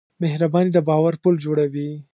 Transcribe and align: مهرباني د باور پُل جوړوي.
مهرباني 0.21 0.69
د 0.73 0.77
باور 0.87 1.13
پُل 1.21 1.35
جوړوي. 1.45 1.89